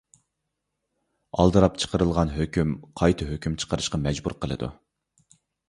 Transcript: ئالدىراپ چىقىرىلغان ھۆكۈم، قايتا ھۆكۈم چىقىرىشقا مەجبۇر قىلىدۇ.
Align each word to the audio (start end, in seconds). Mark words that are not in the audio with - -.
ئالدىراپ 1.43 1.77
چىقىرىلغان 1.83 2.33
ھۆكۈم، 2.39 2.73
قايتا 3.03 3.29
ھۆكۈم 3.35 3.61
چىقىرىشقا 3.65 4.03
مەجبۇر 4.09 4.39
قىلىدۇ. 4.43 4.75